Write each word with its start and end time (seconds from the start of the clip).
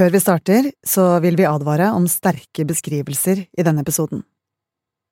Før 0.00 0.14
vi 0.14 0.20
starter, 0.22 0.66
så 0.80 1.02
vil 1.20 1.34
vi 1.36 1.44
advare 1.44 1.90
om 1.92 2.06
sterke 2.08 2.64
beskrivelser 2.64 3.42
i 3.52 3.64
denne 3.66 3.82
episoden. 3.84 4.22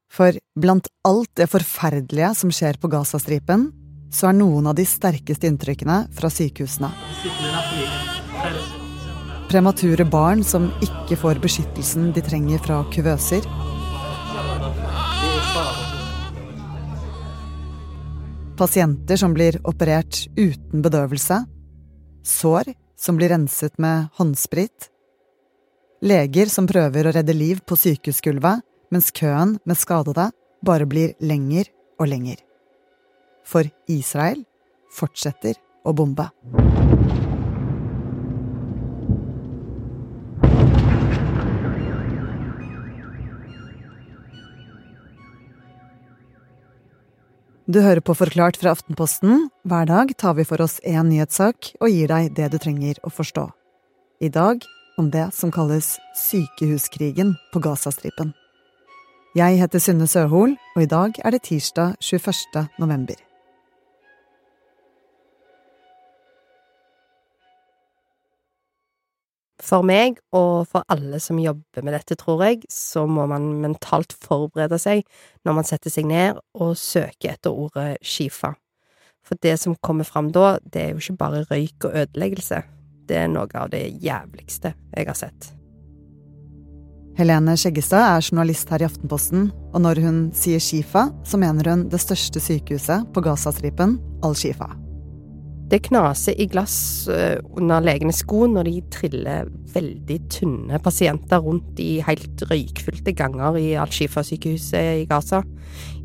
For 0.08 0.32
blant 0.56 0.88
alt 1.04 1.28
det 1.36 1.50
forferdelige 1.52 2.30
som 2.38 2.48
skjer 2.48 2.78
på 2.80 2.88
Gazastripen, 2.94 3.66
så 4.08 4.30
er 4.30 4.38
noen 4.38 4.70
av 4.70 4.78
de 4.78 4.86
sterkeste 4.88 5.44
inntrykkene 5.50 5.98
fra 6.16 6.30
sykehusene. 6.32 6.88
Premature 9.52 10.08
barn 10.08 10.40
som 10.40 10.70
ikke 10.80 11.20
får 11.20 11.44
beskyttelsen 11.44 12.08
de 12.16 12.24
trenger 12.24 12.64
fra 12.64 12.80
kuvøser. 12.88 13.44
Pasienter 18.56 19.20
som 19.20 19.36
blir 19.36 19.60
operert 19.68 20.24
uten 20.40 20.80
bedøvelse. 20.80 21.44
Sår 22.24 22.72
som 22.98 23.16
blir 23.16 23.30
renset 23.32 23.78
med 23.78 24.08
håndsprit. 24.18 24.90
Leger 26.02 26.50
som 26.50 26.66
prøver 26.66 27.08
å 27.08 27.14
redde 27.14 27.34
liv 27.34 27.62
på 27.66 27.78
sykehusgulvet, 27.78 28.64
mens 28.90 29.10
køen 29.14 29.56
med 29.68 29.78
skadede 29.78 30.30
bare 30.64 30.86
blir 30.90 31.14
lenger 31.20 31.70
og 31.98 32.10
lenger. 32.10 32.42
For 33.46 33.68
Israel 33.90 34.44
fortsetter 34.94 35.58
å 35.86 35.94
bombe. 35.96 36.28
Du 47.68 47.82
hører 47.84 48.00
på 48.00 48.14
Forklart 48.16 48.56
fra 48.56 48.70
Aftenposten. 48.72 49.50
Hver 49.68 49.84
dag 49.84 50.14
tar 50.16 50.38
vi 50.38 50.46
for 50.48 50.62
oss 50.64 50.78
én 50.88 51.10
nyhetssak 51.10 51.74
og 51.82 51.92
gir 51.92 52.08
deg 52.08 52.30
det 52.32 52.46
du 52.54 52.56
trenger 52.56 52.96
å 53.04 53.12
forstå. 53.12 53.44
I 54.24 54.30
dag 54.32 54.64
om 54.96 55.10
det 55.12 55.26
som 55.36 55.52
kalles 55.52 55.90
sykehuskrigen 56.16 57.34
på 57.52 57.60
Gazastripen. 57.60 58.32
Jeg 59.36 59.60
heter 59.60 59.84
Synne 59.84 60.08
Søhol, 60.08 60.56
og 60.56 60.80
i 60.80 60.88
dag 60.88 61.20
er 61.20 61.36
det 61.36 61.44
tirsdag 61.50 62.00
21. 62.00 62.64
november. 62.80 63.20
For 69.68 69.84
meg, 69.84 70.16
og 70.32 70.64
for 70.70 70.86
alle 70.88 71.18
som 71.20 71.40
jobber 71.42 71.84
med 71.84 71.92
dette, 71.92 72.16
tror 72.16 72.40
jeg, 72.46 72.62
så 72.72 73.04
må 73.04 73.26
man 73.28 73.50
mentalt 73.60 74.14
forberede 74.16 74.78
seg 74.80 75.02
når 75.44 75.58
man 75.58 75.68
setter 75.68 75.92
seg 75.92 76.08
ned 76.08 76.40
og 76.56 76.72
søker 76.80 77.34
etter 77.34 77.52
ordet 77.52 77.98
skifa. 78.00 78.54
For 79.26 79.36
det 79.44 79.58
som 79.60 79.76
kommer 79.84 80.08
fram 80.08 80.32
da, 80.32 80.56
det 80.64 80.82
er 80.82 80.90
jo 80.94 81.02
ikke 81.02 81.20
bare 81.20 81.44
røyk 81.50 81.84
og 81.84 82.00
ødeleggelse. 82.00 82.62
Det 83.08 83.20
er 83.20 83.28
noe 83.32 83.48
av 83.60 83.68
det 83.72 83.84
jævligste 84.00 84.72
jeg 84.94 85.08
har 85.10 85.20
sett. 85.20 85.52
Helene 87.18 87.56
Skjeggestad 87.58 88.04
er 88.06 88.24
journalist 88.24 88.70
her 88.70 88.84
i 88.84 88.86
Aftenposten, 88.86 89.48
og 89.74 89.82
når 89.84 90.00
hun 90.04 90.20
sier 90.38 90.62
Shifa, 90.62 91.08
så 91.26 91.40
mener 91.40 91.66
hun 91.74 91.88
det 91.90 92.00
største 92.00 92.40
sykehuset 92.40 93.08
på 93.12 93.24
Gazastripen, 93.26 93.98
Al-Shifa. 94.24 94.70
Det 95.68 95.82
knaser 95.84 96.32
i 96.40 96.46
glass 96.48 97.08
eh, 97.12 97.36
under 97.58 97.82
legenes 97.84 98.22
sko 98.22 98.46
når 98.48 98.70
de 98.70 98.76
triller 98.92 99.48
veldig 99.74 100.16
tynne 100.32 100.78
pasienter 100.80 101.42
rundt 101.44 101.80
i 101.84 101.98
helt 102.06 102.44
røykfylte 102.48 103.12
ganger 103.16 103.58
i 103.60 103.66
Al-Shifa-sykehuset 103.76 105.02
i 105.02 105.04
Gaza. 105.10 105.42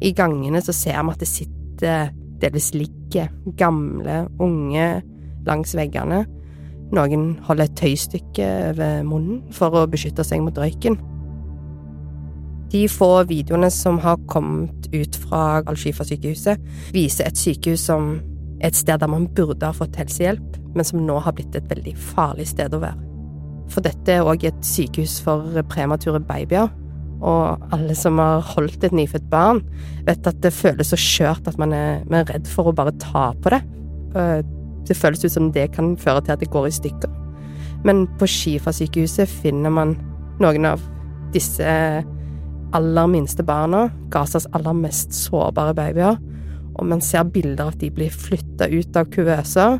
I 0.03 0.11
gangene 0.15 0.59
så 0.63 0.75
ser 0.75 0.99
vi 0.99 1.15
at 1.15 1.23
det 1.23 1.29
sitter, 1.31 2.11
delvis 2.43 2.73
ligger, 2.75 3.31
gamle, 3.55 4.25
unge 4.43 4.89
langs 5.47 5.77
veggene. 5.79 6.25
Noen 6.93 7.25
holder 7.47 7.69
et 7.69 7.79
tøystykke 7.79 8.49
over 8.73 9.07
munnen 9.07 9.41
for 9.55 9.79
å 9.79 9.87
beskytte 9.89 10.27
seg 10.27 10.43
mot 10.43 10.59
røyken. 10.59 10.99
De 12.73 12.83
få 12.89 13.13
videoene 13.29 13.69
som 13.71 13.99
har 14.03 14.19
kommet 14.27 14.91
ut 14.91 15.17
fra 15.23 15.63
Al-Shifa-sykehuset, 15.71 16.59
viser 16.91 17.31
et 17.31 17.39
sykehus 17.39 17.87
som 17.87 18.17
et 18.63 18.77
sted 18.77 19.01
der 19.01 19.11
man 19.11 19.27
burde 19.35 19.67
ha 19.67 19.75
fått 19.75 19.97
helsehjelp, 19.99 20.59
men 20.73 20.87
som 20.87 21.03
nå 21.05 21.17
har 21.21 21.35
blitt 21.35 21.55
et 21.57 21.67
veldig 21.69 21.95
farlig 22.13 22.47
sted 22.53 22.73
å 22.73 22.81
være. 22.83 23.09
For 23.71 23.83
dette 23.85 24.15
er 24.15 24.27
òg 24.27 24.45
et 24.47 24.65
sykehus 24.65 25.19
for 25.23 25.63
premature 25.71 26.21
babyer, 26.23 26.71
og 27.23 27.73
alle 27.75 27.95
som 27.95 28.19
har 28.19 28.43
holdt 28.53 28.83
et 28.83 28.95
nyfødt 28.95 29.29
barn, 29.31 29.61
vet 30.07 30.27
at 30.27 30.41
det 30.43 30.51
føles 30.55 30.91
så 30.91 30.99
skjørt 30.99 31.47
at 31.47 31.59
man 31.61 31.75
er, 31.75 32.01
man 32.09 32.21
er 32.21 32.33
redd 32.33 32.49
for 32.51 32.67
å 32.67 32.75
bare 32.75 32.91
ta 32.99 33.29
på 33.43 33.53
det. 33.53 33.61
Det 34.87 34.97
føles 34.99 35.23
ut 35.23 35.31
som 35.31 35.51
det 35.55 35.69
kan 35.77 35.93
føre 35.99 36.23
til 36.23 36.35
at 36.35 36.43
det 36.43 36.51
går 36.51 36.67
i 36.67 36.75
stykker. 36.75 37.13
Men 37.87 38.05
på 38.19 38.27
Skifa-sykehuset 38.27 39.31
finner 39.31 39.71
man 39.71 39.95
noen 40.43 40.67
av 40.67 40.83
disse 41.35 41.63
aller 42.73 43.07
minste 43.09 43.45
barna, 43.47 43.87
Gazas 44.11 44.47
aller 44.57 44.75
mest 44.75 45.15
sårbare 45.15 45.75
babyer, 45.77 46.19
og 46.73 46.87
man 46.89 47.03
ser 47.03 47.27
bilder 47.29 47.67
av 47.67 47.73
at 47.73 47.83
de 47.83 47.91
blir 47.93 48.13
flytta 48.13 48.69
ut 48.71 48.97
av 48.97 49.09
kuvøser. 49.13 49.77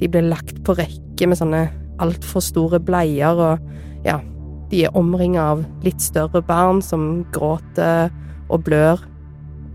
De 0.00 0.10
blir 0.10 0.26
lagt 0.28 0.60
på 0.66 0.76
rekke 0.76 1.28
med 1.30 1.40
sånne 1.40 1.64
altfor 2.02 2.42
store 2.44 2.80
bleier, 2.82 3.38
og 3.38 4.06
ja, 4.06 4.18
de 4.70 4.84
er 4.86 4.96
omringa 4.98 5.48
av 5.54 5.64
litt 5.86 6.02
større 6.02 6.42
barn 6.44 6.82
som 6.84 7.24
gråter 7.34 8.10
og 8.50 8.64
blør 8.66 9.02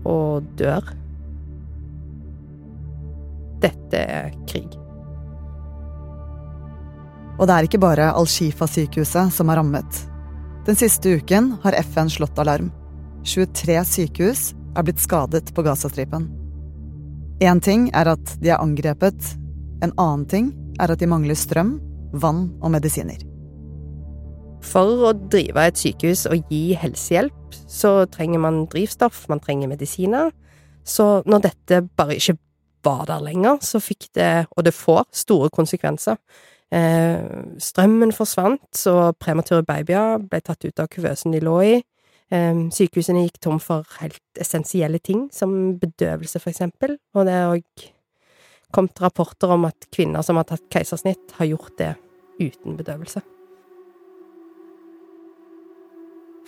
og 0.08 0.46
dør. 0.60 0.92
Dette 3.60 4.04
er 4.04 4.30
krig. 4.48 4.68
Og 7.40 7.48
det 7.48 7.56
er 7.56 7.66
ikke 7.66 7.80
bare 7.80 8.10
Al-Shifa-sykehuset 8.12 9.32
som 9.32 9.48
er 9.48 9.60
rammet. 9.60 10.02
Den 10.68 10.76
siste 10.76 11.16
uken 11.16 11.54
har 11.62 11.76
FN 11.88 12.12
slått 12.12 12.38
alarm. 12.40 12.68
23 13.24 13.80
sykehus 13.88 14.50
er 14.76 14.84
blitt 14.84 15.00
skadet 15.00 15.48
på 15.56 15.64
Gazastripen. 15.64 16.28
Én 17.40 17.60
ting 17.64 17.86
er 17.96 18.04
at 18.04 18.34
de 18.42 18.50
er 18.52 18.60
angrepet, 18.60 19.16
en 19.80 19.94
annen 19.96 20.26
ting 20.28 20.50
er 20.76 20.92
at 20.92 21.00
de 21.00 21.06
mangler 21.08 21.38
strøm, 21.38 21.78
vann 22.12 22.50
og 22.60 22.74
medisiner. 22.74 23.22
For 24.60 25.06
å 25.08 25.14
drive 25.32 25.64
et 25.70 25.80
sykehus 25.80 26.26
og 26.28 26.52
gi 26.52 26.74
helsehjelp, 26.76 27.56
så 27.64 28.04
trenger 28.12 28.42
man 28.44 28.66
drivstoff, 28.68 29.22
man 29.32 29.40
trenger 29.40 29.70
medisiner. 29.72 30.34
Så 30.84 31.22
når 31.24 31.46
dette 31.46 31.80
bare 31.96 32.18
ikke 32.20 32.36
var 32.84 33.06
der 33.08 33.24
lenger, 33.24 33.56
så 33.64 33.80
fikk 33.80 34.10
det, 34.20 34.46
og 34.52 34.68
det 34.68 34.76
får, 34.76 35.06
store 35.22 35.48
konsekvenser. 35.48 36.20
Eh, 36.76 37.24
strømmen 37.56 38.12
forsvant, 38.12 38.68
så 38.76 39.14
premature 39.16 39.64
babyer 39.64 40.20
ble 40.28 40.44
tatt 40.44 40.68
ut 40.68 40.84
av 40.84 40.92
kuvøsen 40.92 41.32
de 41.32 41.40
lå 41.40 41.56
i. 41.64 41.74
Sykehusene 42.30 43.24
gikk 43.24 43.40
tom 43.42 43.58
for 43.62 43.86
helt 43.98 44.38
essensielle 44.38 45.00
ting, 45.02 45.26
som 45.34 45.74
bedøvelse, 45.80 46.38
for 46.38 46.52
eksempel, 46.52 46.94
og 47.16 47.26
det 47.26 47.34
er 47.34 47.56
òg 47.56 47.88
kommet 48.70 49.02
rapporter 49.02 49.50
om 49.50 49.66
at 49.66 49.88
kvinner 49.90 50.22
som 50.22 50.38
har 50.38 50.46
tatt 50.46 50.68
keisersnitt, 50.70 51.34
har 51.40 51.50
gjort 51.50 51.74
det 51.80 51.90
uten 52.40 52.78
bedøvelse. 52.78 53.22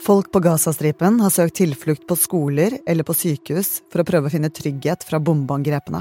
Folk 0.03 0.33
på 0.35 0.41
Gazastripen 0.43 1.21
har 1.23 1.31
søkt 1.31 1.61
tilflukt 1.61 2.09
på 2.11 2.17
skoler 2.19 2.75
eller 2.91 3.07
på 3.07 3.15
sykehus 3.15 3.85
for 3.93 4.03
å 4.03 4.07
prøve 4.07 4.27
å 4.27 4.35
finne 4.35 4.51
trygghet 4.51 5.05
fra 5.07 5.21
bombeangrepene. 5.23 6.01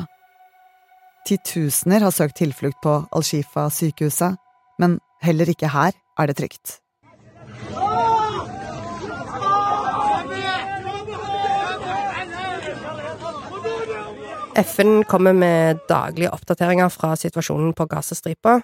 Titusener 1.29 2.01
har 2.01 2.13
søkt 2.15 2.39
tilflukt 2.39 2.79
på 2.81 2.95
Al-Shifa-sykehuset, 3.13 4.39
men 4.81 4.97
heller 5.21 5.53
ikke 5.53 5.69
her 5.69 5.93
er 6.17 6.31
det 6.31 6.39
trygt. 6.39 6.79
FN 14.55 15.03
kommer 15.07 15.33
med 15.33 15.79
daglige 15.89 16.31
oppdateringer 16.35 16.89
fra 16.91 17.13
situasjonen 17.15 17.71
på 17.73 17.85
Gazastripa, 17.89 18.59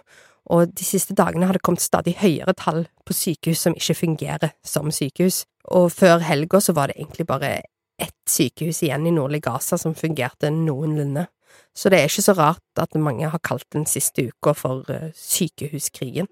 og 0.51 0.73
de 0.75 0.85
siste 0.85 1.15
dagene 1.15 1.47
har 1.47 1.55
det 1.57 1.63
kommet 1.65 1.83
stadig 1.83 2.17
høyere 2.21 2.53
tall 2.55 2.85
på 3.07 3.15
sykehus 3.15 3.63
som 3.65 3.75
ikke 3.75 3.95
fungerer 4.01 4.53
som 4.67 4.91
sykehus, 4.91 5.45
og 5.71 5.89
før 5.95 6.23
helga 6.23 6.61
så 6.63 6.75
var 6.75 6.91
det 6.91 6.99
egentlig 6.99 7.27
bare 7.27 7.51
ett 7.97 8.15
sykehus 8.29 8.83
igjen 8.85 9.07
i 9.07 9.15
nordlig 9.15 9.41
Gaza 9.47 9.79
som 9.79 9.95
fungerte 9.97 10.51
noenlunde, 10.53 11.27
så 11.75 11.89
det 11.89 12.01
er 12.01 12.11
ikke 12.11 12.25
så 12.27 12.35
rart 12.37 12.81
at 12.81 12.99
mange 12.99 13.29
har 13.31 13.43
kalt 13.43 13.67
den 13.73 13.87
siste 13.89 14.27
uka 14.29 14.53
for 14.57 14.87
eh, 14.91 15.09
sykehuskrigen. 15.15 16.27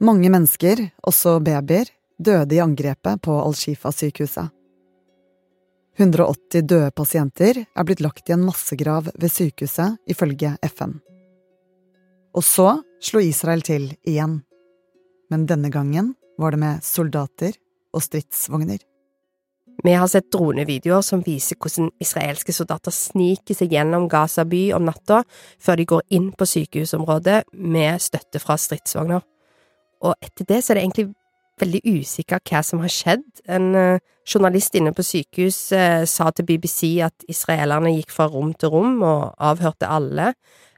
Mange 0.00 0.30
mennesker, 0.30 0.84
også 1.02 1.38
babyer, 1.42 1.90
døde 2.18 2.54
i 2.54 2.62
angrepet 2.62 3.22
på 3.22 3.34
Al-Shifa-sykehuset. 3.42 4.57
180 5.98 6.62
døde 6.62 6.90
pasienter 6.94 7.64
er 7.66 7.86
blitt 7.86 8.02
lagt 8.04 8.30
i 8.30 8.34
en 8.36 8.44
massegrav 8.46 9.08
ved 9.18 9.32
sykehuset, 9.34 9.96
ifølge 10.06 10.52
FN. 10.70 10.92
Og 12.38 12.44
så 12.46 12.68
slo 13.02 13.22
Israel 13.24 13.64
til 13.66 13.88
igjen. 14.06 14.38
Men 15.28 15.46
denne 15.50 15.72
gangen 15.74 16.12
var 16.38 16.54
det 16.54 16.62
med 16.62 16.84
soldater 16.86 17.58
og 17.90 18.04
stridsvogner. 18.04 18.78
Vi 19.82 19.94
har 19.94 20.06
sett 20.10 20.30
dronevideoer 20.34 21.02
som 21.06 21.22
viser 21.26 21.58
hvordan 21.58 21.90
israelske 22.02 22.54
soldater 22.54 22.94
sniker 22.94 23.58
seg 23.58 23.74
gjennom 23.74 24.08
Gaza 24.10 24.46
by 24.46 24.68
om 24.78 24.86
natta 24.86 25.24
før 25.62 25.78
de 25.78 25.86
går 25.96 26.06
inn 26.14 26.30
på 26.34 26.46
sykehusområdet 26.46 27.44
med 27.52 28.02
støtte 28.02 28.42
fra 28.42 28.58
stridsvogner. 28.58 29.22
Og 30.06 30.14
etter 30.22 30.46
det 30.46 30.62
så 30.62 30.72
er 30.72 30.78
det 30.78 30.86
egentlig 30.86 31.10
veldig 31.60 31.82
usikker 31.98 32.42
hva 32.50 32.62
som 32.66 32.82
har 32.84 32.92
skjedd. 32.92 33.26
En 33.48 33.68
uh, 33.74 34.00
journalist 34.28 34.76
inne 34.78 34.92
på 34.96 35.04
sykehus 35.06 35.60
uh, 35.76 36.04
sa 36.08 36.30
til 36.32 36.46
BBC 36.48 36.98
at 37.04 37.26
israelerne 37.30 37.94
gikk 37.96 38.14
fra 38.14 38.28
rom 38.30 38.54
til 38.54 38.72
rom 38.74 39.02
og 39.02 39.34
avhørte 39.50 39.90
alle, 39.90 40.32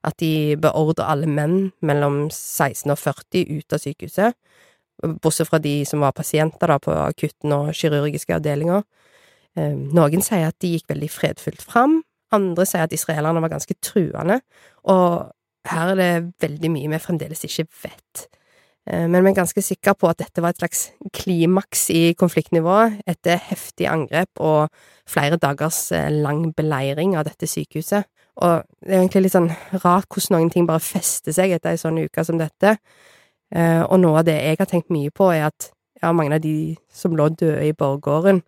at 0.06 0.17
de 0.23 0.56
beordra 0.61 1.11
alle 1.12 1.29
menn 1.29 1.73
mellom 1.85 2.23
16 2.31 2.88
og 2.88 2.99
40 2.99 3.59
ut 3.59 3.77
av 3.77 3.82
sykehuset 3.82 4.37
bortsett 5.00 5.49
fra 5.49 5.59
de 5.59 5.85
som 5.88 6.03
var 6.05 6.12
pasienter 6.17 6.69
da, 6.71 6.79
på 6.79 6.93
akutten 6.93 7.55
og 7.56 7.73
kirurgiske 7.77 8.35
avdelinger. 8.37 8.85
Uh, 9.59 9.75
noen 9.97 10.25
sier 10.25 10.50
at 10.50 10.59
de 10.62 10.75
gikk 10.77 10.91
veldig 10.93 11.11
fredfullt 11.12 11.65
fram, 11.67 12.00
andre 12.35 12.67
sier 12.69 12.87
at 12.87 12.94
israelerne 12.94 13.43
var 13.43 13.53
ganske 13.53 13.75
truende, 13.82 14.41
og 14.88 15.32
her 15.69 15.93
er 15.93 15.99
det 15.99 16.12
veldig 16.41 16.71
mye 16.73 16.93
vi 16.93 17.00
fremdeles 17.03 17.43
ikke 17.49 17.67
vet. 17.82 18.29
Eh, 18.90 19.06
men 19.06 19.22
vi 19.25 19.31
er 19.31 19.38
ganske 19.38 19.62
sikre 19.62 19.94
på 19.94 20.08
at 20.10 20.19
dette 20.19 20.42
var 20.42 20.54
et 20.54 20.62
slags 20.62 20.88
klimaks 21.14 21.88
i 21.94 22.10
konfliktnivået 22.19 23.00
etter 23.10 23.38
heftig 23.50 23.87
angrep 23.90 24.42
og 24.42 24.70
flere 25.08 25.38
dagers 25.38 25.90
eh, 25.94 26.10
lang 26.10 26.48
beleiring 26.56 27.14
av 27.19 27.28
dette 27.28 27.46
sykehuset. 27.50 28.08
Og 28.40 28.62
det 28.81 28.94
er 28.94 29.02
egentlig 29.02 29.26
litt 29.26 29.37
sånn 29.37 29.50
rart 29.84 30.08
hvordan 30.08 30.38
noen 30.38 30.52
ting 30.52 30.66
bare 30.66 30.82
fester 30.82 31.34
seg 31.37 31.54
etter 31.54 31.75
ei 31.75 31.81
sånn 31.81 32.00
uke 32.00 32.25
som 32.26 32.40
dette. 32.40 32.78
Eh, 33.54 33.82
og 33.82 34.00
noe 34.02 34.22
av 34.22 34.26
det 34.26 34.38
jeg 34.38 34.58
har 34.58 34.70
tenkt 34.70 34.90
mye 34.94 35.12
på, 35.14 35.31
er 35.34 35.50
at 35.50 35.70
ja, 36.00 36.12
mange 36.16 36.38
av 36.38 36.43
de 36.43 36.75
som 36.93 37.14
lå 37.16 37.28
døde 37.34 37.66
i 37.66 37.76
borggården, 37.76 38.40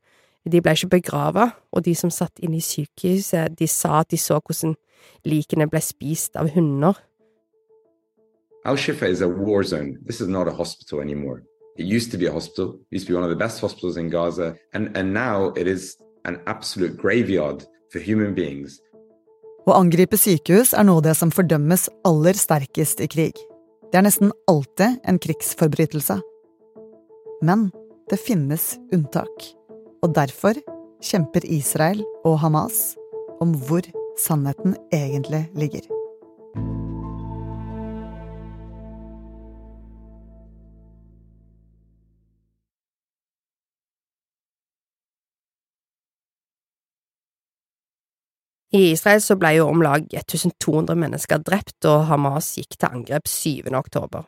de 0.42 0.60
ble 0.62 0.74
ikke 0.74 0.96
begrava, 0.96 1.52
og 1.70 1.84
de 1.86 1.94
som 1.94 2.10
satt 2.10 2.40
inne 2.42 2.58
i 2.58 2.64
sykehuset, 2.64 3.54
de 3.58 3.68
sa 3.70 4.00
at 4.00 4.10
de 4.10 4.18
så 4.18 4.40
hvordan 4.40 4.74
likene 5.28 5.68
ble 5.70 5.82
spist 5.82 6.38
av 6.38 6.50
hunder. 6.56 6.98
Al-Shifa 8.64 9.08
is 9.08 9.20
a 9.20 9.28
war 9.28 9.64
zone. 9.64 9.98
This 10.04 10.20
is 10.20 10.28
not 10.28 10.46
a 10.46 10.52
hospital 10.52 11.00
anymore. 11.00 11.42
It 11.76 11.86
used 11.86 12.12
to 12.12 12.18
be 12.18 12.26
a 12.26 12.32
hospital, 12.32 12.74
it 12.90 12.96
used 12.96 13.06
to 13.06 13.12
be 13.12 13.16
one 13.16 13.24
of 13.24 13.30
the 13.30 13.44
best 13.44 13.60
hospitals 13.60 13.96
in 13.96 14.08
Gaza, 14.08 14.54
and, 14.72 14.96
and 14.96 15.12
now 15.12 15.48
it 15.56 15.66
is 15.66 15.96
an 16.24 16.40
absolute 16.46 16.96
graveyard 16.96 17.64
for 17.90 17.98
human 17.98 18.34
beings. 18.34 18.78
Å 19.66 19.74
angripe 19.78 20.18
sykehus 20.18 20.72
er 20.74 20.90
av 20.90 21.00
det 21.02 21.14
som 21.18 21.30
fordømmes 21.34 21.88
aller 22.06 22.38
sterkest 22.38 23.02
i 23.02 23.08
krig. 23.10 23.38
Det 23.90 23.98
er 23.98 24.06
nesten 24.06 24.32
alltid 24.50 25.00
en 25.06 25.18
krigsforbrytelse. 25.22 26.18
Men 27.42 27.70
det 28.10 28.20
finnes 28.22 28.76
unntak, 28.94 29.48
og 30.02 30.14
derfor 30.18 30.58
kjemper 31.02 31.46
Israel 31.46 32.04
og 32.22 32.38
Hamas 32.42 32.92
om 33.42 33.56
hvor 33.66 33.86
sannheten 34.18 34.76
egentlig 34.94 35.48
ligger. 35.58 35.86
I 48.72 48.92
Israel 48.94 49.20
så 49.20 49.36
ble 49.36 49.50
jo 49.58 49.66
om 49.68 49.82
lag 49.84 50.06
1200 50.16 50.96
mennesker 50.96 51.42
drept, 51.44 51.76
og 51.84 52.06
Hamas 52.08 52.54
gikk 52.56 52.78
til 52.78 52.88
angrep 52.88 53.28
7. 53.28 53.68
oktober. 53.76 54.24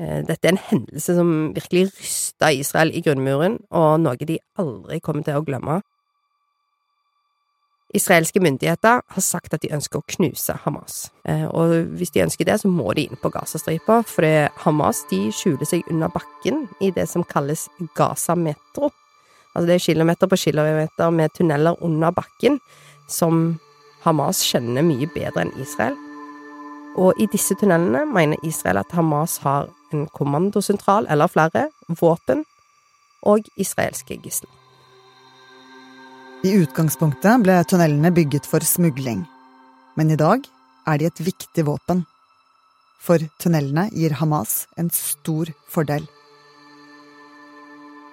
Eh, 0.00 0.22
dette 0.24 0.48
er 0.48 0.54
en 0.54 0.62
hendelse 0.70 1.16
som 1.18 1.34
virkelig 1.56 1.90
rysta 1.90 2.48
Israel 2.56 2.94
i 2.96 3.02
grunnmuren, 3.04 3.58
og 3.76 4.00
noe 4.00 4.16
de 4.16 4.38
aldri 4.56 5.00
kommer 5.04 5.26
til 5.26 5.36
å 5.36 5.44
glemme. 5.44 5.82
Israelske 7.96 8.40
myndigheter 8.42 9.04
har 9.04 9.24
sagt 9.24 9.54
at 9.54 9.62
de 9.62 9.70
ønsker 9.72 10.00
å 10.00 10.08
knuse 10.16 10.56
Hamas, 10.64 11.10
eh, 11.28 11.44
og 11.44 11.92
hvis 12.00 12.16
de 12.16 12.24
ønsker 12.24 12.48
det, 12.48 12.56
så 12.60 12.72
må 12.72 12.94
de 12.96 13.04
inn 13.04 13.20
på 13.20 13.32
Gazastripa, 13.32 14.00
for 14.08 14.24
Hamas 14.64 15.04
de 15.12 15.28
skjuler 15.36 15.68
seg 15.68 15.84
under 15.92 16.08
bakken 16.16 16.64
i 16.80 16.90
det 16.96 17.10
som 17.12 17.24
kalles 17.28 17.68
Gaza-metro. 17.96 18.88
Altså 19.52 19.66
det 19.68 19.76
er 19.76 19.84
kilometer 19.84 20.28
på 20.28 20.40
kilometer 20.48 21.12
med 21.12 21.36
tunneler 21.36 21.76
under 21.84 22.10
bakken 22.12 22.58
som 23.08 23.60
Hamas 24.04 24.42
kjenner 24.46 24.84
mye 24.86 25.08
bedre 25.14 25.46
enn 25.46 25.54
Israel. 25.62 25.96
Og 26.96 27.18
i 27.20 27.28
disse 27.32 27.56
tunnelene 27.60 28.04
mener 28.08 28.40
Israel 28.46 28.80
at 28.80 28.92
Hamas 28.96 29.38
har 29.44 29.68
en 29.92 30.06
kommandosentral 30.16 31.08
eller 31.12 31.30
flere, 31.30 31.68
våpen 32.00 32.44
og 33.26 33.46
israelske 33.56 34.18
gisler. 34.22 34.50
I 36.46 36.52
utgangspunktet 36.62 37.42
ble 37.42 37.56
tunnelene 37.66 38.12
bygget 38.14 38.46
for 38.46 38.64
smugling, 38.64 39.24
men 39.96 40.12
i 40.12 40.18
dag 40.20 40.44
er 40.86 41.00
de 41.00 41.08
et 41.08 41.24
viktig 41.28 41.64
våpen. 41.66 42.04
For 43.02 43.22
tunnelene 43.42 43.88
gir 43.94 44.14
Hamas 44.20 44.66
en 44.78 44.90
stor 44.94 45.50
fordel 45.70 46.06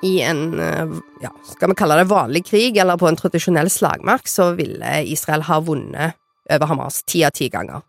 i 0.03 0.21
en, 0.21 0.59
eh, 0.59 0.87
ja, 1.21 1.31
skal 1.47 1.71
vi 1.71 1.75
kalle 1.79 1.97
det 2.01 2.09
vanlig 2.11 2.45
krig, 2.45 2.77
eller 2.77 2.97
på 2.99 3.07
en 3.07 3.15
tradisjonell 3.15 3.69
slagmark, 3.71 4.27
så 4.27 4.51
ville 4.57 5.01
Israel 5.07 5.45
ha 5.47 5.59
vunnet 5.63 6.19
over 6.51 6.67
Hamas 6.67 7.03
ti 7.07 7.23
av 7.23 7.31
ti 7.31 7.49
ganger. 7.49 7.81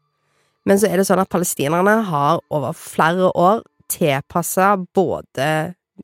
Men 0.65 0.79
så 0.79 0.89
er 0.89 0.97
det 0.97 1.07
sånn 1.09 1.21
at 1.21 1.33
palestinerne 1.33 1.97
har 2.09 2.41
over 2.55 2.77
flere 2.79 3.33
år 3.35 3.65
tilpassa 3.91 4.77
både 4.95 5.49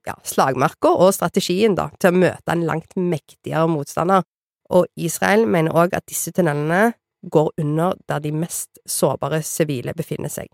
ja, 0.07 0.17
slagmarka 0.27 0.91
og 0.91 1.15
strategien 1.15 1.77
da, 1.79 1.89
til 1.99 2.13
å 2.13 2.21
møte 2.27 2.53
en 2.53 2.67
langt 2.67 2.97
mektigere 2.99 3.71
motstander, 3.71 4.27
og 4.71 4.87
Israel 4.97 5.47
mener 5.51 5.75
òg 5.75 5.97
at 5.97 6.07
disse 6.11 6.35
tunnelene 6.35 6.93
går 7.31 7.53
under 7.61 7.97
der 8.09 8.23
de 8.25 8.33
mest 8.33 8.83
sårbare 8.89 9.43
sivile 9.47 9.95
befinner 9.97 10.33
seg, 10.33 10.51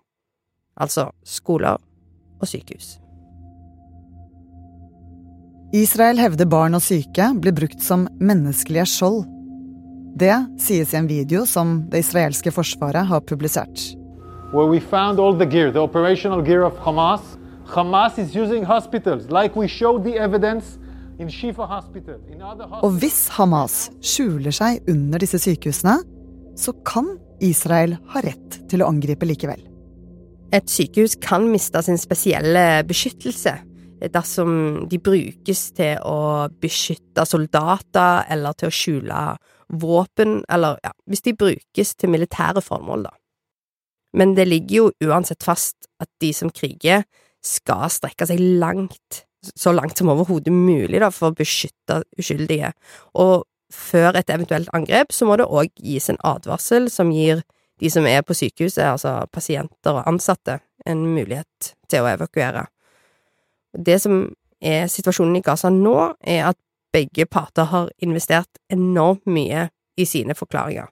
altså 0.76 1.10
skoler 1.24 1.80
og 2.40 2.48
sykehus. 2.48 2.96
Israel 5.76 6.16
hevder 6.16 6.46
barn 6.48 6.76
og 6.78 6.80
syke 6.80 7.26
blir 7.42 7.52
brukt 7.52 7.82
som 7.84 8.06
menneskelige 8.22 8.86
skjold. 8.88 9.26
Det 10.16 10.32
sies 10.62 10.94
i 10.94 10.96
en 10.96 11.08
video 11.10 11.42
som 11.44 11.82
det 11.92 12.00
israelske 12.06 12.52
forsvaret 12.54 13.04
har 13.10 13.20
publisert. 13.28 13.82
Where 14.54 14.70
we 14.70 14.80
found 14.80 15.20
all 15.20 15.36
the 15.36 15.44
gear, 15.44 15.72
the 15.74 15.82
operational 15.82 16.40
gear 16.46 16.64
of 16.64 16.78
Hamas. 16.80 17.20
Hamas 17.66 18.16
is 18.16 18.32
using 18.32 18.64
hospitals, 18.64 19.28
like 19.28 19.58
we 19.58 19.68
showed 19.68 20.04
the 20.04 20.16
evidence 20.16 20.78
in 21.18 21.28
Shifa 21.28 21.66
Hospital. 21.68 22.22
In 22.32 22.40
hospitals. 22.40 22.80
Og 22.80 22.96
hvis 23.02 23.20
Hamas 23.36 23.78
skjuler 24.00 24.54
seg 24.56 24.80
under 24.88 25.20
disse 25.20 25.42
sykehusene, 25.44 25.98
så 26.56 26.72
kan 26.88 27.18
Israel 27.44 27.98
ha 28.14 28.24
rett 28.24 28.62
til 28.70 28.80
å 28.80 28.88
angripe 28.88 29.28
likevel. 29.28 29.60
Et 30.56 30.70
sykehus 30.70 31.18
kan 31.20 31.50
miste 31.52 31.82
sin 31.84 32.00
spesielle 32.00 32.68
beskyttelse 32.88 33.58
dersom 34.00 34.86
de 34.90 34.98
brukes 35.00 35.70
til 35.76 36.00
å 36.04 36.48
beskytte 36.62 37.24
soldater 37.28 38.26
eller 38.32 38.56
til 38.58 38.68
å 38.68 38.74
skjule 38.74 39.20
våpen, 39.72 40.42
eller 40.52 40.78
ja, 40.84 40.92
hvis 41.10 41.24
de 41.26 41.34
brukes 41.34 41.94
til 41.96 42.12
militære 42.12 42.62
formål, 42.62 43.08
da. 43.08 43.14
Men 44.16 44.34
det 44.36 44.46
ligger 44.48 44.76
jo 44.76 45.10
uansett 45.10 45.44
fast 45.44 45.88
at 46.00 46.08
de 46.22 46.32
som 46.36 46.52
kriger, 46.52 47.04
skal 47.46 47.86
strekke 47.92 48.26
seg 48.26 48.40
langt, 48.60 49.22
så 49.54 49.70
langt 49.74 49.98
som 49.98 50.10
overhodet 50.10 50.52
mulig, 50.54 50.98
da, 51.02 51.12
for 51.14 51.30
å 51.30 51.36
beskytte 51.36 52.00
uskyldige. 52.18 52.72
Og 53.14 53.44
før 53.72 54.16
et 54.18 54.30
eventuelt 54.32 54.70
angrep 54.74 55.12
så 55.14 55.28
må 55.28 55.36
det 55.38 55.46
òg 55.46 55.70
gis 55.82 56.08
en 56.10 56.20
advarsel 56.26 56.90
som 56.90 57.12
gir 57.14 57.44
de 57.82 57.90
som 57.92 58.06
er 58.08 58.22
på 58.24 58.34
sykehuset, 58.34 58.86
altså 58.88 59.18
pasienter 59.32 59.98
og 59.98 60.08
ansatte, 60.08 60.60
en 60.86 61.02
mulighet 61.12 61.74
til 61.90 62.04
å 62.04 62.10
evakuere. 62.14 62.66
Det 63.78 63.98
som 64.02 64.26
er 64.60 64.86
situasjonen 64.90 65.38
i 65.38 65.44
Gaza 65.44 65.70
nå, 65.72 65.96
er 66.20 66.50
at 66.52 66.58
begge 66.94 67.26
parter 67.28 67.68
har 67.68 67.90
investert 68.02 68.60
enormt 68.72 69.26
mye 69.28 69.68
i 69.96 70.06
sine 70.08 70.36
forklaringer. 70.36 70.88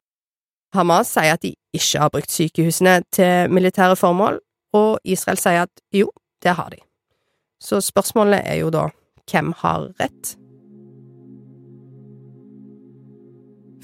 Hamas 0.75 1.13
sier 1.15 1.37
at 1.37 1.45
de 1.45 1.55
ikke 1.75 2.03
har 2.03 2.11
brukt 2.13 2.33
sykehusene 2.35 2.99
til 3.15 3.53
militære 3.55 3.97
formål, 3.97 4.41
og 4.75 4.99
Israel 5.07 5.39
sier 5.39 5.69
at 5.69 5.85
jo, 5.95 6.11
det 6.43 6.57
har 6.59 6.73
de. 6.75 6.81
Så 7.63 7.81
spørsmålet 7.81 8.43
er 8.45 8.59
jo 8.61 8.73
da 8.75 8.89
hvem 9.31 9.55
har 9.63 9.89
rett? 10.01 10.35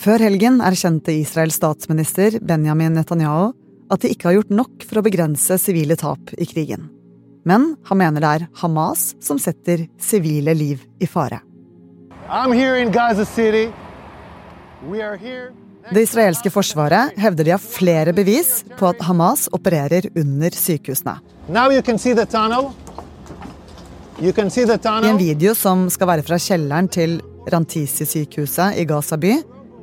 Før 0.01 0.23
helgen 0.25 0.63
erkjente 0.65 1.13
Israels 1.13 1.59
statsminister 1.61 2.39
Benjamin 2.41 2.97
Netanyahu 2.97 3.53
at 3.93 4.05
de 4.05 4.13
ikke 4.13 4.31
har 4.31 4.39
gjort 4.39 4.55
nok 4.55 4.87
for 4.87 5.01
å 5.01 5.05
begrense 5.05 5.59
sivile 5.61 5.97
tap 6.01 6.33
i 6.39 6.47
krigen. 6.49 6.89
Men 7.45 7.77
han 7.89 7.99
mener 7.99 8.21
det 8.21 8.31
er 8.31 8.47
Hamas 8.61 9.15
som 9.23 9.39
setter 9.41 9.87
sivile 10.01 10.55
liv 10.55 10.83
i 11.01 11.07
fare. 11.09 11.41
Det 15.91 16.03
israelske 16.05 16.53
forsvaret 16.53 17.17
hevder 17.19 17.49
de 17.49 17.55
har 17.55 17.63
flere 17.63 18.13
bevis 18.17 18.61
på 18.79 18.91
at 18.91 19.01
Hamas 19.09 19.49
opererer 19.57 20.11
under 20.17 20.55
sykehusene. 20.55 21.17
I 24.21 24.29
en 25.09 25.19
video 25.19 25.55
som 25.57 25.89
skal 25.91 26.11
være 26.13 26.27
fra 26.27 26.37
kjelleren 26.39 26.91
til 26.93 27.17
Rantisi-sykehuset 27.51 28.77
i 28.79 28.85
Gaza 28.85 29.17
by, 29.17 29.39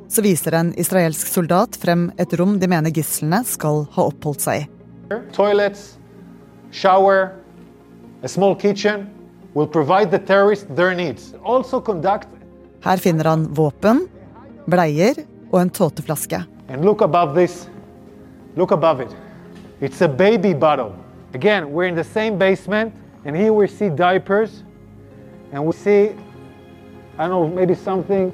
så 0.08 0.22
viser 0.24 0.54
en 0.56 0.70
israelsk 0.78 1.26
soldat 1.28 1.76
frem 1.82 2.08
et 2.16 2.32
rom 2.38 2.56
de 2.62 2.68
mener 2.70 2.94
gislene 2.94 3.42
skal 3.44 3.82
ha 3.96 4.06
oppholdt 4.08 4.46
seg 4.46 4.62
i. 4.62 4.68
Toilets, 5.34 5.98
shower, 6.72 7.32
a 8.22 8.28
small 8.28 8.54
kitchen 8.54 9.06
will 9.54 9.66
provide 9.66 10.10
the 10.10 10.18
terrorists 10.18 10.66
their 10.76 10.94
needs. 10.94 11.34
Also 11.44 11.80
conduct 11.80 12.28
Her 12.84 12.96
finner 12.96 13.24
han 13.24 13.46
våpen, 13.54 14.04
bleier 14.66 15.24
og 15.50 15.60
en 15.60 15.70
tåteflaske. 15.70 16.44
and 16.68 16.84
look 16.84 17.00
above 17.02 17.34
this. 17.34 17.68
Look 18.56 18.72
above 18.72 19.00
it. 19.00 19.10
It's 19.80 20.00
a 20.04 20.08
baby 20.08 20.52
bottle. 20.54 20.92
Again, 21.34 21.72
we're 21.72 21.86
in 21.88 21.94
the 21.94 22.04
same 22.04 22.36
basement, 22.38 22.92
and 23.24 23.36
here 23.36 23.52
we 23.52 23.66
see 23.68 23.88
diapers, 23.90 24.62
and 25.52 25.64
we 25.64 25.72
see, 25.72 26.10
I 27.18 27.26
don't 27.26 27.30
know, 27.30 27.48
maybe 27.48 27.74
something. 27.74 28.32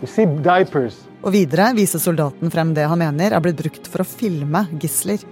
We 0.00 0.06
see 0.06 0.26
diapers. 0.26 0.96
Og 1.24 1.32
videre 1.32 1.70
viser 1.76 1.98
soldaten 2.02 2.50
frem 2.52 2.74
det 2.76 2.84
han 2.88 2.98
mener 3.00 3.32
er 3.32 3.40
blitt 3.40 3.56
brukt 3.56 3.86
for 3.88 4.04
å 4.04 4.08
filme 4.08 4.66
gisler. 4.82 5.22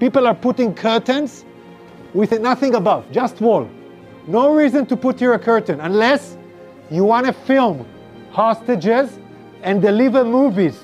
People 0.00 0.26
are 0.28 0.34
putting 0.36 0.74
curtains 0.74 1.44
with 2.14 2.38
nothing 2.40 2.74
above, 2.74 3.04
just 3.12 3.40
wall. 3.40 3.68
No 4.26 4.54
reason 4.54 4.86
to 4.86 4.96
put 4.96 5.18
here 5.18 5.34
a 5.34 5.38
curtain 5.38 5.80
unless 5.80 6.36
you 6.90 7.04
want 7.04 7.26
to 7.26 7.32
film 7.32 7.86
hostages 8.30 9.18
and 9.62 9.82
deliver 9.82 10.24
movies. 10.24 10.78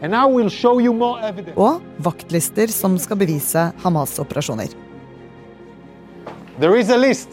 And 0.00 0.12
now 0.12 0.28
we'll 0.28 0.48
show 0.48 0.78
you 0.78 0.92
more 0.92 1.20
evidence. 1.20 1.56
Og 1.56 1.82
vaktlister 1.98 2.70
som 2.70 2.98
skal 2.98 3.16
bevise 3.16 3.72
Hamas-operasjoner. 3.82 4.74
There 6.60 6.76
is 6.76 6.90
a 6.90 6.96
list. 6.96 7.28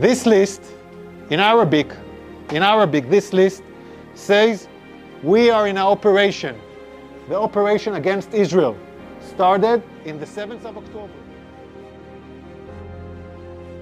This 0.00 0.26
list 0.26 0.62
in 1.30 1.40
Arabic, 1.40 1.86
in 2.50 2.62
Arabic, 2.62 3.08
this 3.10 3.32
list 3.32 3.62
says 4.14 4.68
we 5.22 5.50
are 5.50 5.68
in 5.68 5.76
an 5.76 5.84
operation. 5.84 6.56
The 7.28 7.36
operation 7.38 7.94
against 7.94 8.34
Israel 8.34 8.76
started 9.34 9.82
in 10.04 10.18
the 10.18 10.26
7th 10.26 10.64
of 10.64 10.76
October. 10.76 11.20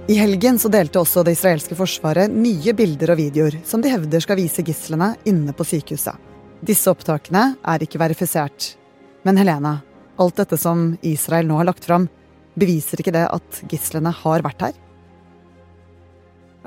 I 0.08 0.14
helgen 0.18 0.58
så 0.58 0.68
delte 0.68 0.98
også 0.98 1.22
det 1.22 1.36
israelske 1.36 1.76
forsvaret 1.78 2.32
nye 2.32 2.72
bilder 2.74 3.12
og 3.14 3.20
videoer 3.20 3.60
som 3.64 3.82
de 3.84 3.92
hevder 3.92 4.24
skal 4.24 4.40
vise 4.40 4.64
gislene 4.66 5.12
inne 5.28 5.54
på 5.54 5.66
sykehuset. 5.68 6.16
Disse 6.62 6.90
opptakene 6.90 7.52
er 7.62 7.84
ikke 7.84 8.00
verifisert. 8.02 8.72
Men 9.22 9.38
Helena, 9.38 9.76
alt 10.18 10.40
dette 10.40 10.58
som 10.58 10.96
Israel 11.06 11.46
nå 11.46 11.60
har 11.60 11.68
lagt 11.70 11.86
fram, 11.86 12.08
beviser 12.58 13.00
ikke 13.00 13.14
det 13.14 13.28
at 13.30 13.62
gislene 13.70 14.10
har 14.22 14.42
vært 14.44 14.66
her? 14.66 14.74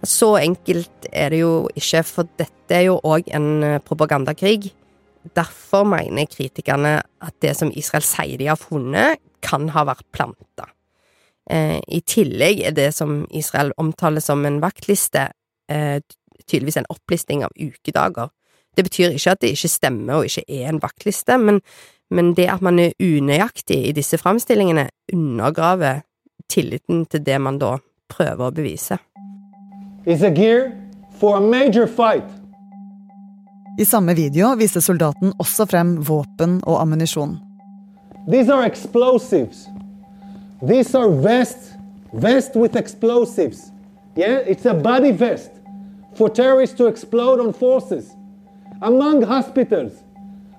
Så 0.05 0.35
enkelt 0.39 1.07
er 1.11 1.31
det 1.33 1.41
jo 1.41 1.53
ikke, 1.75 2.03
for 2.07 2.31
dette 2.39 2.75
er 2.75 2.87
jo 2.89 2.97
òg 3.03 3.27
en 3.35 3.79
propagandakrig. 3.83 4.71
Derfor 5.33 5.85
mener 5.89 6.27
kritikerne 6.29 6.99
at 7.01 7.35
det 7.41 7.55
som 7.57 7.71
Israel 7.73 8.05
sier 8.05 8.37
de 8.37 8.49
har 8.51 8.59
funnet, 8.59 9.21
kan 9.45 9.69
ha 9.73 9.85
vært 9.85 10.05
planta. 10.15 10.69
Eh, 11.49 11.77
I 11.77 12.01
tillegg 12.01 12.63
er 12.65 12.73
det 12.73 12.91
som 12.95 13.25
Israel 13.29 13.71
omtaler 13.77 14.23
som 14.23 14.45
en 14.45 14.61
vaktliste, 14.63 15.27
eh, 15.69 15.99
tydeligvis 16.47 16.77
en 16.77 16.89
opplisting 16.89 17.43
av 17.45 17.53
ukedager. 17.57 18.29
Det 18.75 18.83
betyr 18.83 19.13
ikke 19.13 19.31
at 19.31 19.41
det 19.41 19.53
ikke 19.55 19.71
stemmer 19.71 20.19
og 20.19 20.25
ikke 20.25 20.45
er 20.49 20.69
en 20.69 20.81
vaktliste, 20.81 21.37
men, 21.37 21.61
men 22.11 22.33
det 22.35 22.49
at 22.51 22.61
man 22.61 22.79
er 22.79 22.97
unøyaktig 22.99 23.77
i 23.89 23.93
disse 23.95 24.17
framstillingene, 24.17 24.89
undergraver 25.13 26.01
tilliten 26.49 27.05
til 27.05 27.23
det 27.25 27.37
man 27.41 27.59
da 27.61 27.77
prøver 28.09 28.49
å 28.49 28.53
bevise. 28.53 28.97
Is 30.05 30.21
a 30.21 30.29
gear 30.29 30.71
for 31.19 31.37
a 31.37 31.41
major 31.41 31.87
fight. 31.87 32.44
I 33.77 33.83
samme 33.83 34.13
video 34.15 34.53
viser 34.55 34.79
soldaten 34.79 35.33
også 35.35 35.65
frem 35.67 35.89
våpen 36.07 36.61
og 36.63 36.77
ammunisjon. 36.79 37.33
These 38.31 38.53
are 38.53 38.63
explosives. 38.63 39.67
These 40.63 40.95
are 40.95 41.09
vests, 41.09 41.73
vest 42.13 42.55
with 42.55 42.77
explosives. 42.79 43.73
Yeah, 44.15 44.39
it's 44.47 44.65
a 44.65 44.73
body 44.73 45.11
vest 45.11 45.51
for 46.15 46.29
terrorists 46.29 46.77
to 46.77 46.87
explode 46.87 47.41
on 47.41 47.53
forces. 47.53 48.05
Among 48.81 49.23
hospitals, 49.23 49.91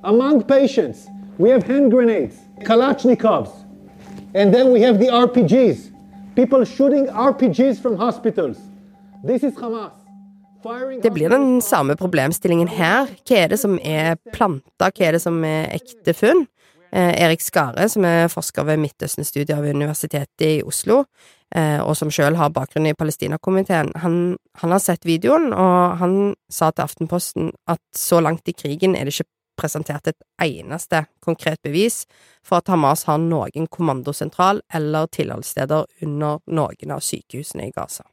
among 0.04 0.42
patients, 0.42 1.08
we 1.38 1.48
have 1.48 1.62
hand 1.62 1.90
grenades, 1.90 2.36
Kalashnikovs, 2.64 3.64
and 4.34 4.52
then 4.52 4.72
we 4.72 4.82
have 4.82 4.98
the 4.98 5.08
RPGs. 5.08 5.90
People 6.34 6.64
shooting 6.64 7.06
RPGs 7.06 7.80
from 7.80 7.96
hospitals. 7.96 8.58
This 9.24 9.42
is 9.42 9.54
Hamas. 9.54 10.05
Det 11.02 11.12
blir 11.14 11.30
den 11.32 11.60
samme 11.62 11.96
problemstillingen 11.98 12.68
her. 12.68 13.10
Hva 13.26 13.40
er 13.44 13.54
det 13.54 13.60
som 13.62 13.78
er 13.78 14.18
planta, 14.34 14.90
hva 14.90 15.08
er 15.08 15.16
det 15.16 15.22
som 15.22 15.38
er 15.46 15.70
ekte 15.76 16.14
funn? 16.16 16.46
Eh, 16.92 17.22
Erik 17.22 17.42
Skare, 17.42 17.88
som 17.90 18.04
er 18.06 18.28
forsker 18.32 18.64
ved 18.64 18.80
Midtøsten-studier 18.80 19.60
ved 19.60 19.74
Universitetet 19.74 20.46
i 20.46 20.62
Oslo, 20.64 21.02
eh, 21.54 21.80
og 21.82 21.96
som 21.98 22.10
sjøl 22.14 22.38
har 22.38 22.54
bakgrunn 22.54 22.86
i 22.86 22.94
Palestinakomiteen, 22.94 23.90
han, 24.02 24.36
han 24.62 24.74
har 24.74 24.82
sett 24.82 25.04
videoen, 25.04 25.50
og 25.52 25.98
han 26.00 26.34
sa 26.48 26.70
til 26.70 26.86
Aftenposten 26.86 27.50
at 27.68 27.82
så 27.96 28.22
langt 28.22 28.48
i 28.48 28.54
krigen 28.56 28.96
er 28.96 29.04
det 29.04 29.16
ikke 29.16 29.30
presentert 29.56 30.06
et 30.08 30.18
eneste 30.42 31.04
konkret 31.24 31.60
bevis 31.64 32.04
for 32.44 32.60
at 32.60 32.68
Hamas 32.72 33.06
har 33.08 33.18
noen 33.22 33.68
kommandosentral 33.72 34.60
eller 34.72 35.08
tilholdssteder 35.12 35.88
under 36.06 36.42
noen 36.46 36.92
av 36.92 37.04
sykehusene 37.04 37.68
i 37.68 37.74
Gaza. 37.74 38.04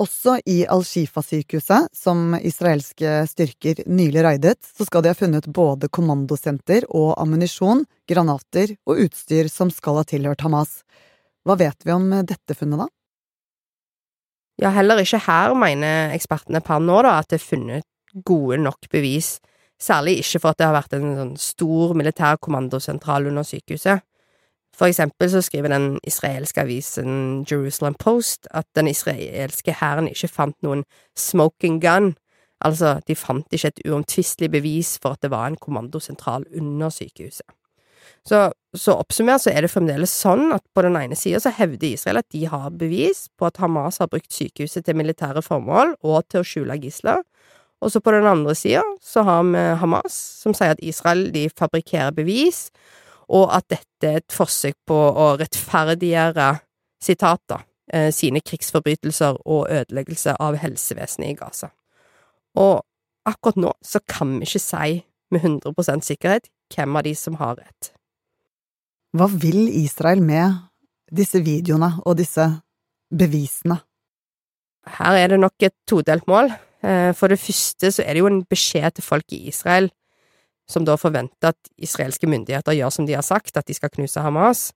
Også 0.00 0.38
i 0.48 0.62
Al-Shifa-sykehuset, 0.72 1.90
som 1.92 2.32
israelske 2.40 3.10
styrker 3.28 3.82
nylig 3.86 4.22
raidet, 4.24 4.56
så 4.64 4.86
skal 4.88 5.04
de 5.04 5.10
ha 5.12 5.18
funnet 5.18 5.50
både 5.52 5.90
kommandosenter 5.92 6.86
og 6.88 7.12
ammunisjon, 7.20 7.84
granater 8.08 8.72
og 8.88 9.04
utstyr 9.04 9.50
som 9.52 9.70
skal 9.70 10.00
ha 10.00 10.06
tilhørt 10.08 10.40
Hamas. 10.46 10.80
Hva 11.44 11.58
vet 11.60 11.84
vi 11.84 11.92
om 11.92 12.08
dette 12.24 12.56
funnet, 12.56 12.86
da? 12.86 12.88
Ja, 14.62 14.70
heller 14.72 15.00
ikke 15.02 15.20
her 15.26 15.56
mener 15.58 16.12
ekspertene 16.16 16.62
per 16.64 16.80
nå 16.80 17.00
da 17.04 17.18
at 17.18 17.28
det 17.32 17.40
er 17.40 17.44
funnet 17.44 17.88
gode 18.24 18.60
nok 18.60 18.88
bevis, 18.92 19.40
særlig 19.80 20.20
ikke 20.22 20.40
for 20.40 20.52
at 20.52 20.60
det 20.60 20.68
har 20.68 20.76
vært 20.76 20.96
en 20.96 21.08
sånn 21.18 21.36
stor 21.40 21.94
militær 21.98 22.40
kommandosentral 22.40 23.28
under 23.28 23.44
sykehuset. 23.44 24.04
For 24.76 24.88
eksempel 24.88 25.30
så 25.30 25.42
skriver 25.44 25.68
den 25.68 25.98
israelske 26.08 26.62
avisen 26.64 27.44
Jerusalem 27.50 27.94
Post 28.00 28.48
at 28.50 28.66
den 28.76 28.88
israelske 28.88 29.74
hæren 29.80 30.08
ikke 30.08 30.30
fant 30.32 30.56
noen 30.64 30.84
smoking 31.18 31.80
gun, 31.82 32.14
altså 32.64 33.00
de 33.06 33.16
fant 33.18 33.52
ikke 33.52 33.72
et 33.72 33.82
uomtvistelig 33.88 34.50
bevis 34.54 34.94
for 35.02 35.16
at 35.16 35.22
det 35.22 35.32
var 35.34 35.50
en 35.50 35.60
kommandosentral 35.60 36.46
under 36.56 36.88
sykehuset. 36.88 37.46
Så, 38.26 38.52
så 38.74 38.94
oppsummert 38.98 39.42
så 39.44 39.50
er 39.52 39.64
det 39.64 39.70
fremdeles 39.70 40.10
sånn 40.14 40.52
at 40.54 40.62
på 40.74 40.82
den 40.86 40.96
ene 40.98 41.18
sida 41.18 41.40
så 41.42 41.52
hevder 41.54 41.92
Israel 41.92 42.20
at 42.22 42.30
de 42.34 42.44
har 42.50 42.70
bevis 42.78 43.26
på 43.38 43.48
at 43.48 43.60
Hamas 43.62 44.00
har 44.02 44.10
brukt 44.10 44.32
sykehuset 44.32 44.86
til 44.86 44.98
militære 44.98 45.42
formål 45.44 45.96
og 46.00 46.24
til 46.30 46.42
å 46.42 46.46
skjule 46.46 46.78
gisler, 46.82 47.22
og 47.82 47.90
så 47.90 48.00
på 48.00 48.14
den 48.14 48.26
andre 48.30 48.54
sida 48.54 48.82
så 49.02 49.24
har 49.26 49.42
vi 49.48 49.62
Hamas, 49.80 50.14
som 50.42 50.54
sier 50.54 50.76
at 50.76 50.82
Israel 50.82 51.26
de 51.34 51.48
fabrikkerer 51.50 52.14
bevis, 52.14 52.68
og 53.32 53.52
at 53.56 53.68
dette 53.72 54.08
er 54.08 54.20
et 54.20 54.34
forsøk 54.34 54.76
på 54.88 54.96
å 54.96 55.32
rettferdiggjøre, 55.40 56.48
sitat 57.02 57.40
da, 57.48 57.62
eh, 57.92 58.10
sine 58.12 58.42
krigsforbrytelser 58.44 59.40
og 59.46 59.70
ødeleggelse 59.70 60.36
av 60.38 60.58
helsevesenet 60.60 61.32
i 61.32 61.38
Gaza. 61.38 61.72
Og 62.56 62.82
akkurat 63.26 63.56
nå 63.56 63.72
så 63.84 64.00
kan 64.06 64.38
vi 64.38 64.46
ikke 64.46 64.60
si 64.60 65.04
med 65.32 65.40
100% 65.42 66.04
sikkerhet 66.04 66.50
hvem 66.74 66.96
av 66.96 67.06
de 67.06 67.14
som 67.14 67.38
har 67.40 67.56
rett. 67.56 67.92
Hva 69.16 69.28
vil 69.28 69.68
Israel 69.68 70.22
med 70.24 70.60
disse 71.12 71.40
videoene 71.44 72.00
og 72.06 72.16
disse 72.20 72.46
bevisene? 73.12 73.80
Her 74.98 75.16
er 75.16 75.28
det 75.28 75.40
nok 75.40 75.62
et 75.62 75.74
todelt 75.86 76.26
mål. 76.26 76.52
Eh, 76.82 77.12
For 77.12 77.28
det 77.28 77.38
første 77.38 77.92
så 77.92 78.02
er 78.02 78.14
det 78.14 78.22
jo 78.22 78.30
en 78.30 78.44
beskjed 78.44 78.96
til 78.96 79.04
folk 79.04 79.32
i 79.32 79.48
Israel, 79.48 79.90
som 80.70 80.86
da 80.86 80.96
forventer 81.00 81.52
at 81.52 81.72
israelske 81.76 82.28
myndigheter 82.30 82.76
gjør 82.76 82.92
som 82.94 83.08
de 83.08 83.16
har 83.16 83.26
sagt, 83.26 83.56
at 83.56 83.66
de 83.66 83.76
skal 83.76 83.92
knuse 83.92 84.22
Hamas, 84.22 84.70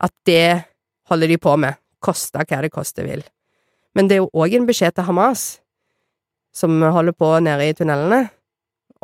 at 0.00 0.12
det 0.26 0.64
holder 1.10 1.30
de 1.30 1.38
på 1.40 1.56
med, 1.60 1.78
koste 2.00 2.42
hva 2.42 2.62
det 2.64 2.72
koste 2.74 3.04
vil. 3.06 3.22
Men 3.94 4.08
det 4.08 4.16
er 4.16 4.22
jo 4.24 4.32
òg 4.36 4.54
en 4.56 4.68
beskjed 4.68 4.96
til 4.96 5.08
Hamas, 5.08 5.60
som 6.54 6.80
holder 6.82 7.14
på 7.14 7.32
nede 7.42 7.68
i 7.68 7.74
tunnelene, 7.76 8.28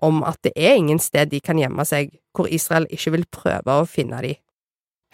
om 0.04 0.22
at 0.28 0.38
det 0.44 0.52
er 0.56 0.76
ingen 0.76 1.00
sted 1.00 1.30
de 1.30 1.40
kan 1.40 1.58
gjemme 1.58 1.84
seg 1.88 2.10
hvor 2.36 2.50
Israel 2.52 2.84
ikke 2.92 3.14
vil 3.14 3.28
prøve 3.32 3.78
å 3.80 3.88
finne 3.88 4.18
de. 4.24 4.34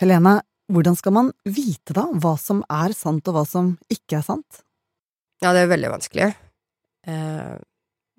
Helene, 0.00 0.40
hvordan 0.73 0.97
skal 0.99 1.14
man 1.14 1.31
vite 1.47 1.95
da 1.95 2.09
hva 2.11 2.35
som 2.40 2.64
er 2.73 2.95
sant 2.97 3.28
og 3.31 3.37
hva 3.37 3.45
som 3.47 3.75
ikke 3.92 4.19
er 4.19 4.26
sant? 4.26 4.62
Ja, 5.42 5.52
det 5.54 5.64
er 5.64 5.73
veldig 5.73 5.92
vanskelig. 5.92 6.33
Eh, 7.07 7.54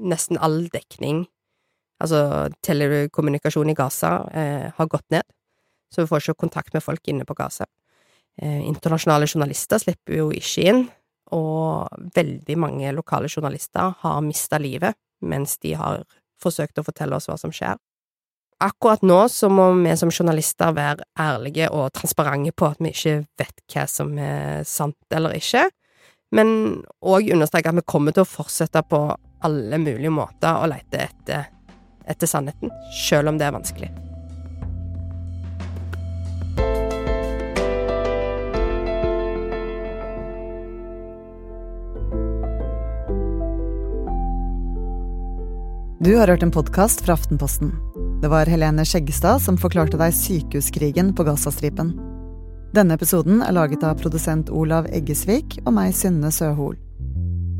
nesten 0.03 0.39
all 0.43 0.65
dekning, 0.71 1.25
altså 2.03 2.49
telekommunikasjon 2.65 3.71
i 3.71 3.77
Gaza, 3.77 4.17
eh, 4.33 4.67
har 4.75 4.91
gått 4.91 5.07
ned, 5.13 5.23
så 5.93 6.03
vi 6.03 6.09
får 6.09 6.23
ikke 6.23 6.41
kontakt 6.45 6.73
med 6.75 6.83
folk 6.83 7.07
inne 7.07 7.25
på 7.25 7.35
Gaza. 7.37 7.65
Eh, 8.41 8.61
internasjonale 8.67 9.27
journalister 9.29 9.81
slipper 9.81 10.17
jo 10.17 10.29
ikke 10.33 10.67
inn. 10.69 10.85
og 11.33 11.87
veldig 12.13 12.55
mange 12.59 12.91
lokale 12.93 13.25
journalister 13.25 13.95
har 14.03 14.19
mista 14.21 14.59
livet 14.59 14.93
mens 15.21 15.57
de 15.57 15.71
har 15.73 16.03
forsøkt 16.43 16.77
å 16.77 16.83
fortelle 16.85 17.15
oss 17.15 17.25
hva 17.25 17.37
som 17.39 17.49
skjer. 17.49 17.79
Akkurat 18.61 19.01
nå 19.01 19.17
så 19.31 19.49
må 19.49 19.65
vi 19.79 19.95
som 19.97 20.11
journalister 20.11 20.75
være 20.75 21.07
ærlige 21.17 21.71
og 21.73 21.89
transparente 21.95 22.53
på 22.53 22.69
at 22.69 22.83
vi 22.83 22.91
ikke 22.93 23.15
vet 23.39 23.63
hva 23.73 23.87
som 23.89 24.13
er 24.19 24.61
sant 24.67 25.15
eller 25.15 25.39
ikke, 25.39 25.65
men 26.35 26.83
òg 27.01 27.31
understreke 27.33 27.71
at 27.71 27.79
vi 27.79 27.87
kommer 27.87 28.13
til 28.13 28.27
å 28.27 28.29
fortsette 28.29 28.83
på 28.89 29.01
alle 29.43 29.79
mulige 29.81 30.13
måter 30.13 30.61
å 30.61 30.69
lete 30.69 31.01
etter, 31.07 31.49
etter 32.07 32.29
sannheten, 32.29 32.73
selv 33.07 33.33
om 33.33 33.37
det 33.39 33.47
er 33.47 33.55
vanskelig. 33.55 33.91
Du 46.03 46.17
har 46.17 46.27
hørt 46.27 46.43
en 46.43 46.51
podkast 46.51 47.05
fra 47.05 47.13
Aftenposten. 47.13 47.69
Det 48.21 48.27
var 48.27 48.49
Helene 48.51 48.83
Skjeggestad 48.83 49.39
som 49.39 49.55
forklarte 49.55 49.95
deg 49.95 50.11
sykehuskrigen 50.11 51.13
på 51.15 51.23
Gazastripen. 51.23 51.93
Denne 52.75 52.97
episoden 52.99 53.39
er 53.45 53.55
laget 53.55 53.85
av 53.87 54.01
produsent 54.01 54.51
Olav 54.51 54.89
Eggesvik 54.91 55.61
og 55.63 55.71
meg, 55.77 55.95
Synne 55.95 56.33
Søhol. 56.33 56.75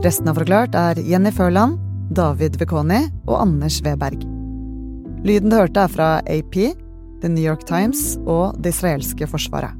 Resten 0.03 0.27
av 0.27 0.41
Forklart 0.41 0.75
er 0.75 1.00
Jenny 1.07 1.31
Førland, 1.31 1.79
David 2.12 2.59
Vekoni 2.59 3.05
og 3.29 3.38
Anders 3.45 3.79
Weberg. 3.85 4.33
Lyden 5.24 5.48
du 5.48 5.56
hørte 5.56 5.80
er 5.80 5.88
fra 5.88 6.08
AP, 6.27 6.56
The 7.24 7.30
New 7.32 7.46
York 7.46 7.62
Times 7.63 8.18
og 8.27 8.58
det 8.60 8.74
israelske 8.74 9.24
forsvaret. 9.32 9.72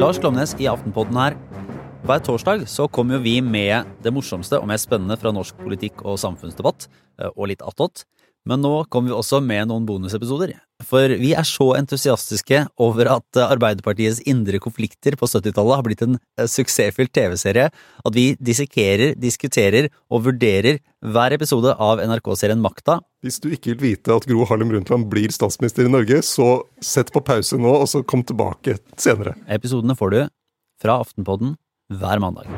Lars 0.00 0.16
Klomnes 0.16 0.56
i 0.56 0.70
Aftenpodden 0.72 1.20
her. 1.20 1.36
Hver 2.08 2.24
torsdag 2.24 2.64
så 2.72 2.88
kommer 2.88 3.20
vi 3.20 3.42
med 3.44 3.84
det 4.00 4.14
morsomste 4.16 4.56
og 4.56 4.70
mest 4.72 4.88
spennende 4.88 5.20
fra 5.20 5.36
norsk 5.36 5.60
politikk 5.60 6.00
og 6.00 6.16
samfunnsdebatt, 6.20 6.88
eh, 7.20 7.28
og 7.28 7.52
litt 7.52 7.60
attåt. 7.60 8.06
Men 8.48 8.64
nå 8.64 8.86
kommer 8.88 9.12
vi 9.12 9.20
også 9.20 9.44
med 9.44 9.68
noen 9.68 9.84
bonusepisoder. 9.84 10.56
For 10.86 11.14
vi 11.20 11.32
er 11.36 11.46
så 11.48 11.70
entusiastiske 11.78 12.64
over 12.82 13.10
at 13.16 13.40
Arbeiderpartiets 13.44 14.22
indre 14.30 14.60
konflikter 14.62 15.16
på 15.18 15.28
70-tallet 15.30 15.78
har 15.78 15.86
blitt 15.86 16.04
en 16.06 16.18
eh, 16.18 16.48
suksessfylt 16.50 17.12
TV-serie 17.14 17.70
at 17.70 18.16
vi 18.16 18.26
dissekerer, 18.38 19.14
diskuterer 19.20 19.90
og 20.12 20.26
vurderer 20.28 20.80
hver 21.04 21.36
episode 21.36 21.74
av 21.74 22.00
NRK-serien 22.04 22.62
Makta. 22.64 23.00
Hvis 23.24 23.40
du 23.40 23.50
ikke 23.52 23.72
vil 23.72 23.82
vite 23.94 24.14
at 24.14 24.28
Gro 24.28 24.44
Harlem 24.48 24.72
Brundtland 24.72 25.08
blir 25.12 25.32
statsminister 25.32 25.88
i 25.88 25.92
Norge, 25.92 26.20
så 26.24 26.64
sett 26.84 27.12
på 27.12 27.24
pause 27.24 27.60
nå, 27.60 27.72
og 27.84 27.88
så 27.90 28.04
kom 28.04 28.24
tilbake 28.26 28.78
senere. 29.00 29.36
Episodene 29.48 29.96
får 29.98 30.16
du 30.16 30.20
fra 30.84 31.00
Aftenpodden 31.04 31.56
hver 31.92 32.20
mandag. 32.24 32.48